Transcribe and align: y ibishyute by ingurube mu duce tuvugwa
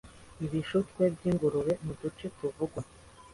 y 0.39 0.43
ibishyute 0.47 1.03
by 1.15 1.23
ingurube 1.29 1.73
mu 1.83 1.93
duce 1.99 2.25
tuvugwa 2.37 2.81